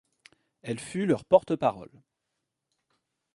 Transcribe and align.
Elle 0.63 0.79
fut 0.79 1.05
leur 1.05 1.25
porte-parole. 1.25 2.01